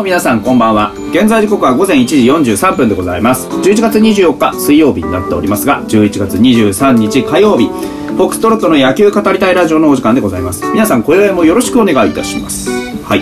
[0.00, 0.94] も皆さんこんばんは。
[1.12, 2.24] 現在時刻は午前1時
[2.56, 3.46] 43分でございます。
[3.48, 10.64] 11月24日水曜日になっておりますが11月23日火曜日フォックストロットの野球語りたいラジオのお時間でございます。
[10.72, 12.70] 皆さん今宵もよろしくお願いいたします。
[13.04, 13.20] はい。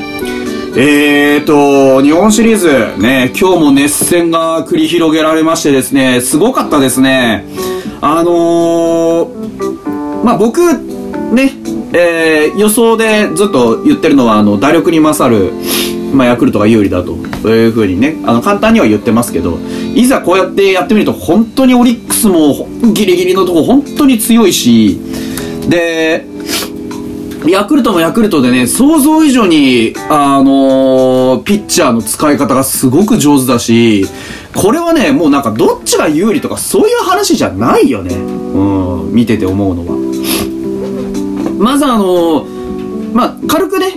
[0.77, 2.69] えーと、日本シリーズ
[3.03, 7.45] ね、今日も熱戦が繰り広げられましてですね、すごかったですね。
[8.01, 10.61] あのー、まあ、僕、
[11.35, 11.53] ね、
[11.93, 15.53] えー、予想でずっと言ってるのは、あの、打力に勝る、
[16.13, 17.13] まあ、ヤクルトが有利だと
[17.49, 19.59] いうふうにね、あの、簡単には言ってますけど、
[19.95, 24.99] いざこうやってやってみると、本当にオリックスもギリギリのとこ本当に強いし、
[25.69, 26.27] で、
[27.47, 34.07] ヤクルトもヤクルトでね、想像以上に、あのー、ピッチャーの使い方がすごく上手だし、
[34.55, 38.15] これはね、もうなんかどっちが有利とかそういう話じゃないよね。
[38.17, 39.97] うん、見てて思うのは。
[41.59, 43.95] まずあのー、まあ、軽くね、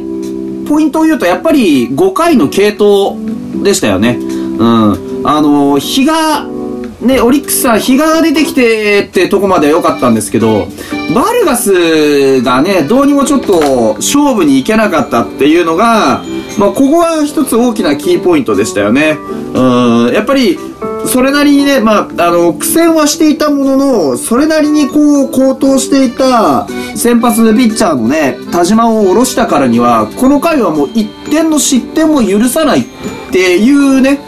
[0.71, 3.19] ポイントを言うと、やっぱり5回の系統
[3.61, 4.17] でしたよね。
[4.17, 5.21] うん。
[5.27, 6.45] あの、日が
[7.01, 10.69] ね、オリックスは日が出てきてってとこまでは良かったんですけど、
[11.13, 16.21] バルガスがね、どうにもちょっと勝負に行けなかったっていうのが、
[16.57, 19.17] まあ、ここは一つ大きなキーポイントでしたよね。
[19.53, 20.57] うん、やっぱり、
[21.07, 32.83] それなりにね、まあ、あの、苦戦はしていたものの、それなりにこう、高騰していた先発ピッチャーのね、田島を下ろしたからには、この回はもう一点の失点も許さないっ
[33.31, 34.19] ていうね、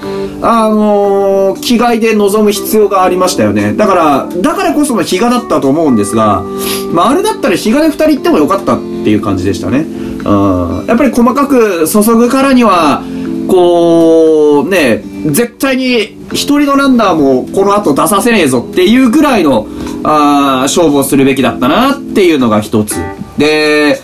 [0.41, 3.73] あのー、気概で臨む必要がありましたよね。
[3.73, 6.43] だから、だからこその比嘉だったと思うんですが、
[6.91, 9.79] まあ、あれだったら比嘉で2人行ってもよかったっていう感じでしたね。
[9.79, 10.85] うん。
[10.85, 13.03] やっぱり細かく注ぐからには、
[13.47, 19.67] こう、ね、絶対に一人のランナーもこの後出させねえぞっていうぐらいの、
[20.03, 22.95] あ勝負をするべきだったなっていうのが一つ。
[23.37, 24.01] で、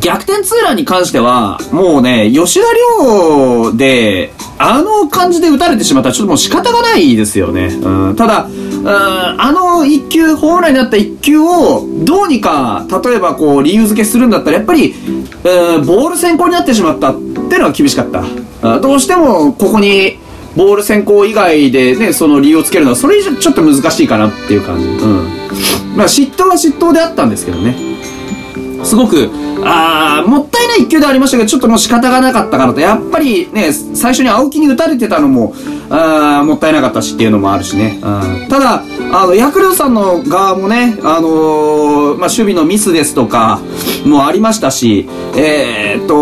[0.00, 2.66] 逆転ツーランに関しては、もうね、吉田
[2.98, 7.66] 亮で、あの感じで打たれてしまったらちょっともう仕方がないですよね。
[7.66, 8.48] うん、ただ、
[8.86, 14.94] あの一球、ホームランになった一球をどうにか、例えばこう理由付けするんだったら、やっぱり、
[15.44, 18.78] うん、ボール先行になってしまったっていうのは厳しかった。
[18.80, 20.18] どうしてもここに、
[20.56, 24.86] ボール先行以外でね、その理由をつけるのは、それ以上ちょっと難しいかなっていう感じ。
[24.88, 25.96] うん。
[25.96, 27.76] まあ嫉妬は嫉妬であったんですけどね。
[28.84, 29.30] すごく、
[29.64, 35.54] あー、もったいない一球ではありましたけど、ちょっともう仕方がなかったからと、やっぱりね、最初に青木に打たれてたのも、
[35.88, 37.98] あーもったいなかったしっていうのもあるしね。
[38.02, 38.82] うんただ、
[39.12, 43.60] あの、ヤクルトさんの側もね、あのー、まあ、守備のミスですとか、
[44.04, 46.14] もありましたし、えー、っと、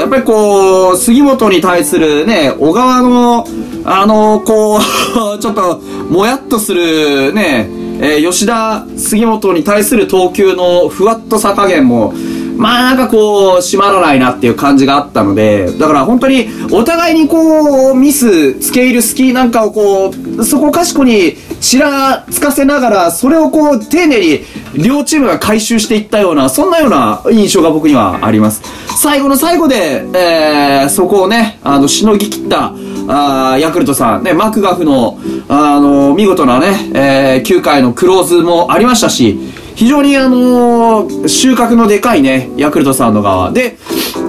[0.00, 3.46] やっぱりこう、杉本に対するね、小川の、
[3.84, 7.68] あの、こう、 ちょっと、もやっとするね、
[8.00, 12.14] えー、吉田、杉本に対する投球のふわっとさ加減も、
[12.58, 24.40] まあなんかこう、締まらないなっていう感じがあったので、だから本当にお互いにこう、ミス、付け入る隙なんかをこう、そこかしこにちらつかせながら、それをこう、丁寧に
[24.74, 28.62] 両チームが回収していったような、そんなような印象が僕にはあります。
[29.00, 32.72] 最後の最後で、えー、そこをね、あの、しのぎ切った、
[33.08, 35.18] あヤクルトさん、ね、マクガフの、
[35.48, 39.38] あの、見事なね、えー、9回のクローズもありましたし、
[39.76, 43.52] 非常にあのー、収穫のでかいね、ヤクルトさんの側。
[43.52, 43.78] で、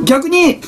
[0.05, 0.59] 逆に、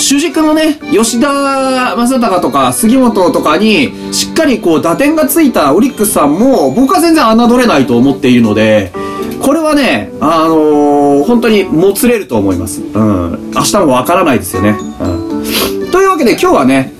[0.00, 8.92] 主軸のね、吉田正尚とか杉本とかに、しっかりこう打点がついたオリックスさんも、僕は全然侮れないと思っているので、
[9.42, 12.82] これはね、あのー、本当にもつれると思います。
[12.82, 13.52] うん。
[13.54, 14.76] 明日もわからないですよね。
[15.00, 15.90] うん。
[15.90, 16.92] というわけで今日はね、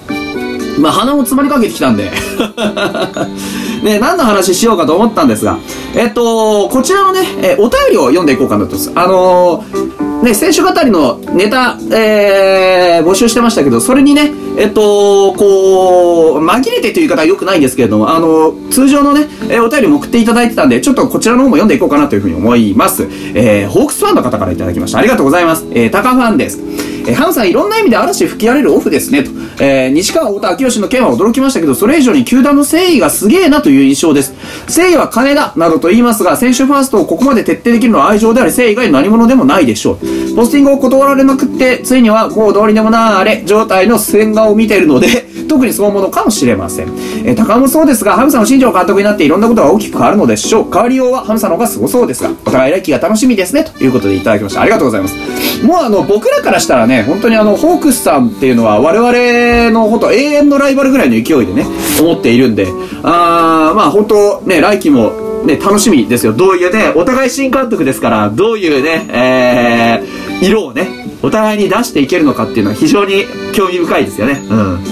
[0.79, 2.11] まあ、鼻も詰まりかけてきたんで
[3.85, 5.59] ね、何の話しようかと思ったんですが、
[5.95, 8.99] えっと、こちらのね、えお便りを読んでいこうかなと思います。
[8.99, 23.09] あのー、ね、選手語りのネタ、えー、募集してましたけど、それにね、えっと、こう、紛れてという言い方は良くないんですけれども、あの、通常のね、えお便りも送っていただいてたんで、ちょっとこちらの方も読んでいこうかなというふうに思います。
[23.35, 24.99] えー、ホークスファンの方からいただきました。
[24.99, 25.67] ありがとうございます。
[25.71, 26.61] えー、タカファンです。
[27.07, 29.31] えー、ハンさんいろんな意味で嵐吹き荒れるオフですね、と。
[29.61, 34.35] えー、西川太田明義の件は驚きましたけど、それ以上に球団の誠意がすげえなという印象です。
[34.69, 40.10] 誠意は金だ、などと言いますが、選手ファーストをここまで徹底できるのは愛情であり、誠意以外の何者でもないでしょう。
[40.35, 46.87] ポスティングを断られまくって、ついにはもうどうにでもなーれ、状態の線画を見ているので、 特にそう思うのかもしれません。
[47.25, 50.67] えー、高もそうですが、ハムさんの新庄監督になっていろんなことが大きく変わるのでしょう。
[50.73, 54.63] 変わりようはハムさんの方がすごそうですが、お互い来季が楽しみですね、ということでいただきました。
[54.63, 55.17] ありがとうございます。
[55.65, 61.67] もうあの、僕らからしたらね、本当にあの、ホークスさんっていうのは我々のほんと永遠のライバルぐらいの勢いでね、
[62.01, 62.69] 思っているんで、
[63.03, 66.33] あー、まあ本当ね、来季もね、楽しみですよ。
[66.33, 70.89] どういうね、お互い新監督ですから、どういうね、えー、色をね、
[71.23, 74.43] お互いに出していけるのかっていうのは非常に興味深いですよね。
[74.49, 74.85] うん。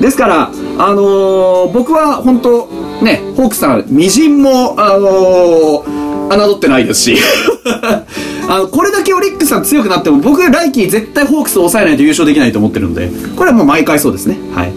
[0.00, 2.68] ですから、あのー、僕は本当
[3.02, 5.96] ね、ホークさん、みじんも、あのー、
[6.28, 7.16] 侮ってないですし
[8.48, 14.38] あの、これだけオリックスさん強くなっても、僕、来季絶対ホークスを抑えないと優勝できないと思ってるので、これはもう毎回そうですね。
[14.54, 14.72] はい。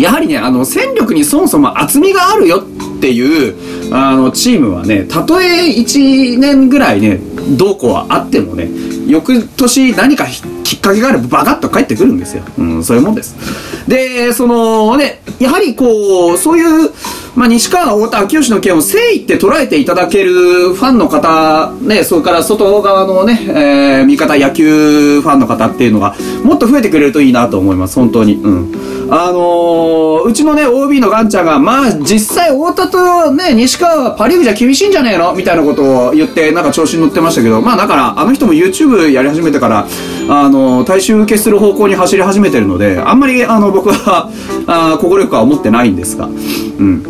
[0.00, 2.62] やはりね、あの、戦力にそもそも厚みがあるよっ
[3.02, 7.18] ていう、あの、チームはね、たとえ1年ぐらいね、
[7.58, 8.68] どうこうはあってもね、
[9.08, 10.26] 翌年何か
[10.62, 12.44] きっかけがあればバカッと帰ってくるんですよ。
[12.56, 13.36] うん、そういうもんです。
[13.88, 16.90] で、そのね、やはりこう、そういう、
[17.34, 26.14] まあ、西川、太田、秋吉の件を誠意って捉えていただけるファンの方、ね、それから外側のね、えー、味方、野球ファンの方っていうのが、
[26.44, 28.34] もっと増えてくれるといいなと思います、本当に。
[28.34, 29.01] うん。
[29.10, 35.34] あのー、うちのね、OB のガンちゃんが、まあ、実際、太田とね、西川はパリーグじゃ厳しいんじゃねえの？
[35.34, 39.86] みたいなことを言って、なんか調子に乗ってましたけど、まあ、だから、あの人も YouTube やり始めてから、
[40.28, 44.30] あのー、大衆受けする方向に走り始めてるので、あんまり、あの、僕は、
[44.66, 47.02] あ心力は思ってないんですが、うん。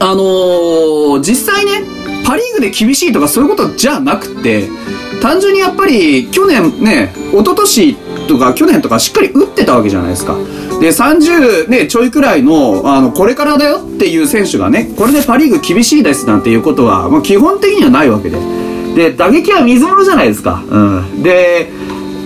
[0.00, 1.82] あのー、実際ね、
[2.26, 4.68] パリーグで厳しいとかそういうことじゃなくて、
[5.22, 7.96] 単純にやっぱり、去年ね、一昨年
[8.28, 10.36] とか去年とかしっかり打ってたわけじゃないですか。
[10.80, 18.38] で、30ね、ちょいくらいの、あの、これからだよっていう選手がね、これでパリーグ厳しいですなんていうことは、まあ、基本的にはないわけで。
[18.94, 20.62] で、打撃は水物じゃないですか。
[20.68, 21.22] うん。
[21.22, 21.68] で、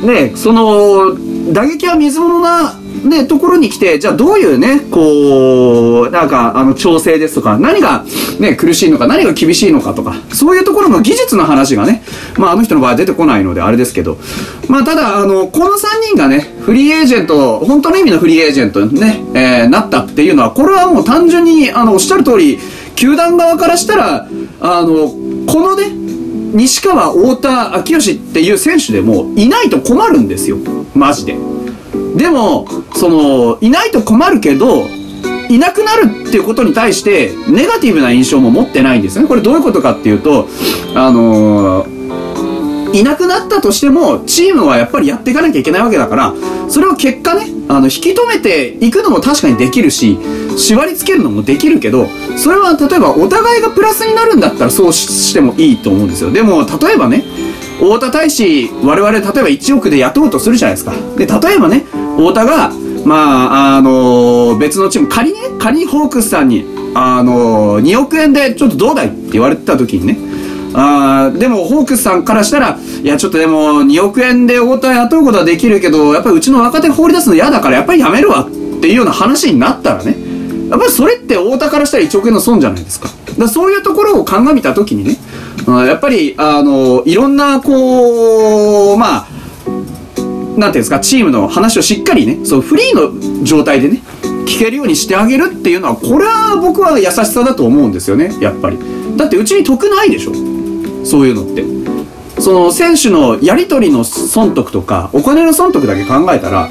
[0.02, 1.16] ね、その、
[1.52, 8.04] 打撃は水物なね、ところに来て、じゃあどういうね、こう、なんか、あの、調整ですとか、何が
[8.38, 12.02] ね、苦しいのか、何が厳しいのかとか、そういうところの技術の話がね、
[12.36, 14.18] まあ、あの人の場合は出てこないのであれですけど、
[14.68, 22.58] まあ、ただ、あの、この3人がね、フリーエージェント、本当の意味のフリーエージェントにね、えー、なったっていうのは、これはもう単純に、あの、おっしゃる通り、
[22.94, 24.28] 球団側からしたら、
[24.60, 25.08] あの、
[25.46, 25.90] このね、
[26.54, 30.58] 西川、太田、秋吉っていう選手でもいないと困るんですよ。
[30.94, 31.51] マジで。
[32.16, 34.86] でも、その、いないと困るけど、
[35.48, 39.26] いなくなるっていうことに対して、ネガティブな印象も持ってないんですね。
[39.26, 40.48] これどういうことかっていうと、
[40.94, 46.34] あのー、いなくなったとしても、チームはやっぱりやっていかなきゃいけないわけだから、
[46.68, 50.18] それを結果ね、あの、引き止めていくのも確かにできるし、
[50.56, 52.06] 縛り付けるのもできるけど、
[52.36, 56.30] それは例えばお互いがプラスになるんだったらそうしてもいいと思うんですよ。
[56.30, 57.24] でも、例えばね、
[57.78, 60.92] 太田大使、我々例えば1億で雇うとするじゃないですか。
[61.16, 61.84] で、例えばね、
[62.16, 62.70] 太田が、
[63.04, 66.64] まあ、あのー、別のチーム、仮にね、仮にホークスさんに、
[66.94, 69.08] あのー、2億円でちょっとどうだい？
[69.08, 70.18] って言われてた時にね、
[70.74, 78.46] あでも、ホークスさんからしたら、いや、ちょっとでも、2億円で太田雇うことはできるけど、やっぱりうちの若手放り出すの嫌だから、やっぱりやめるわ。
[78.46, 78.50] っ
[78.80, 80.16] ていうような話になったらね、
[80.70, 83.08] やっぱりそれって太田からしたら1億円の損じゃないですか。
[83.38, 85.16] だそういうところを鑑みた時にね、
[85.66, 89.26] やっぱり、あの、いろんな、こう、まあ、
[90.56, 94.02] なんていうんですか、チームの話をしっかりね、そう、フリーの状態でね、
[94.46, 98.78] 聞けるようにしてあげるっていうのは、これは僕は優しさだと思うんですよね、やっぱり。
[99.16, 100.32] だってうちに得ないでしょ
[101.04, 101.64] そういうのって。
[102.38, 106.70] その選手のやり取りの損得とか、お金の損得だけ考えたら、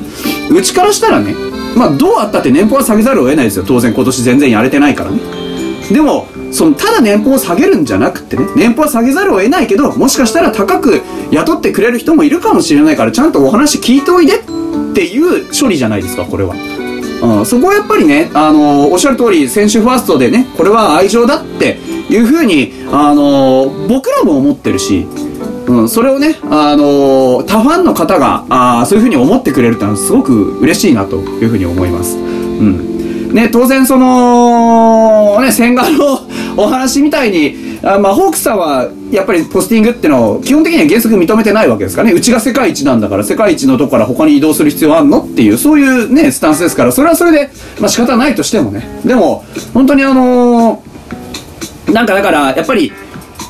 [0.50, 1.34] うちからしたらね、
[1.75, 3.63] まあどうあったって年俸は下げざるを得ないですよ。
[3.65, 5.20] 当然今年全然やれてないからね。
[5.91, 16.55] でも、そのただ年俸を下げるんじゃなくてね年俸は下げざるを得ないけどもしかしたら高く雇ってくれる人もいるかもしれないからちゃんとお話聞いておいでっていう処理じゃないですかこれは。
[17.22, 21.77] うん、そこはやっぱりね、あのー、おっしゃる通り、選手ファーストでね、これは愛情だって
[22.10, 25.05] いうふうに、あのー、僕らも思ってるし、
[25.67, 32.17] うん、それをね、あのー、他ファンの方が、あそういうふうに思ってくれるってのはすごく嬉しいなというふうに思います。
[32.17, 32.91] うん。
[33.34, 36.20] ね、当然その、ね、千賀の
[36.58, 42.13] お話みたいに、あまあ、ホークスさんは、やっぱりポスティングってのを、基本的には原則認めてないわけですからね。
[42.13, 45.22] うちが世界一なんだから、世界一のとこから他に移動する必要あんの？
[45.22, 48.88] っていう、そういうね、スタンスですから、それはそれで、まあ仕方ないとしてもね。
[49.05, 49.43] でも、
[49.74, 52.91] 本当にあのー、なんかだから、やっぱり、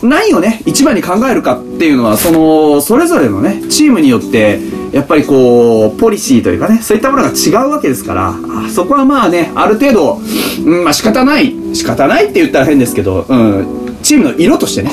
[0.01, 4.59] 何をね、一番に考えるかっていうのは、その、それぞれのね、チームによって、
[4.91, 10.19] やっぱりこう、ポリシーというかね、そういったものが違うわけですから、あそこはまあね、ある程度、
[10.65, 14.91] うん、まあ仕方ない、仕方ないって言ったら変ですけど、うん、チームの色としてね、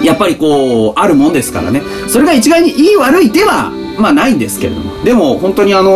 [0.00, 5.92] うん、やっぱりこう、あるもんですからね、それが一概にいい悪いでは、まあないんですけれども、でも本当にあのー、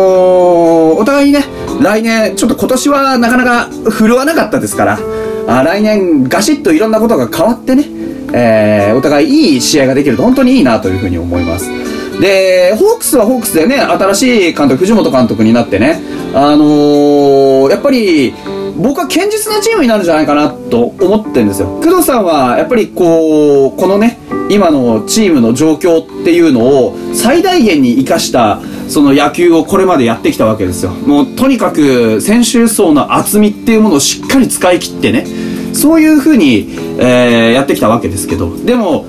[0.97, 1.45] お互いにね、
[1.81, 4.99] 来年、ちょっと今年はなかなか振るわなかったですから、
[5.47, 7.85] あ来年ガシッといろんなことが変わってね、
[8.33, 11.92] えー、お互いいい試合ができると本当にいいなというふうに思います。
[12.19, 16.01] で、ホークスはホークスでね、新しい監督、藤本監督になってね、
[16.33, 18.33] あのー、やっぱり、
[18.77, 21.67] 僕は堅実なチームになるんじゃないかなと思ってるんですよ。
[21.83, 24.17] 工藤さんは、やっぱりこう、このね、
[24.49, 30.91] 今のチームの状況っていうのを最大限に生かしたその野球をこれまでやってきたわけですよ。
[30.91, 35.25] もうとにかく選手層の厚みっていうものをしっかり使い切ってね、
[35.73, 39.05] そういう風に、えー、やってきたわけですけど、でも、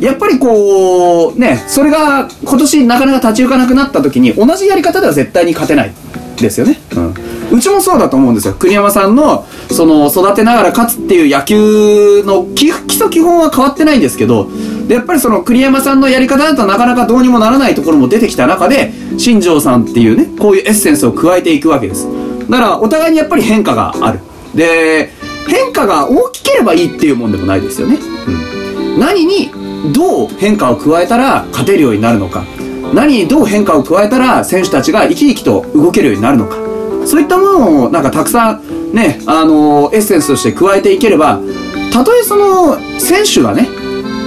[0.00, 5.92] やっぱりこう、ね、それが今年なかなか立ち行かなくなった時に同じやり方では絶対に勝てない
[6.36, 6.80] ですよね。
[6.96, 7.14] うん。
[7.52, 8.54] うちもそうだと思うんですよ。
[8.54, 14.48] 栗山さんの、その、育てながら勝つっていう野球の基礎基本は変わってないんですけど、
[14.88, 22.08] で、やっぱりその栗山さんのやり方だとなかなかどうにもならないところも出てきた中で、新庄さんっていうね、こういうエッセンスを加えていくわけです。
[22.50, 24.20] だから、お互いにやっぱり変化がある。
[24.54, 25.10] で、
[25.46, 27.98] 変化が大きければいいっていうもんでもないですよね。
[28.26, 28.30] う
[28.96, 28.98] ん。
[28.98, 29.50] 何に
[29.92, 32.44] どう変化を加えたら勝てるようになるのか。
[32.94, 36.56] 何にどう変化を加えたら選手たちが生き生きと動けるようになるのか。
[37.06, 41.40] そういったものをなんかたくさんね、あのー、エッセンスとして加えていければ、
[41.92, 43.68] たとえその選手がね、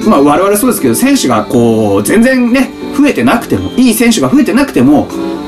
[0.07, 5.07] まあ我々そうですけど、選手がこう、全然ね、増えてなくても、いい選手が増えてなくても、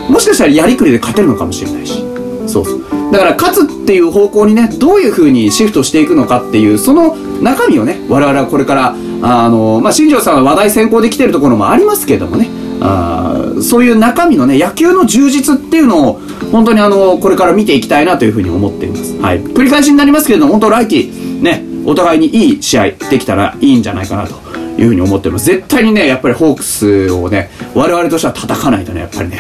[0.10, 2.04] もしかしたらやりくりで勝てるのかもしれないし。
[2.48, 2.82] そうそう。
[3.12, 12.48] だから勝つっていう方向にね、どういう風にシフトしていくのかっていう、その中身をね、我々はこれから、あの、まあ、新庄さんは話題先行できてるところもありますけどもね、
[12.82, 16.22] あそういう中身のね、野球の充実っていうのを、
[16.52, 19.18] 本当にあの、これから見ていきたいなというふうに思っています。
[19.20, 19.42] はい。
[19.42, 21.12] 繰り返しになりますけれども、本当来季、
[21.42, 24.36] ね、お互いにいい試合できたらいいんじゃないかなと
[24.80, 25.46] いうふうに思ってます。
[25.46, 29.40] 絶対にね、やっぱりホークスをね、我々としては叩かないとね、やっぱりね、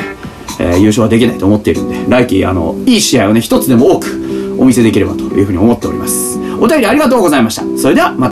[0.59, 6.37] えー、優勝はできないと思っているんで、来季、あの、いい試合をね、一つでも多くお見せできればというふうに思っております。
[6.59, 7.63] お便りありがとうございました。
[7.77, 8.27] それではまた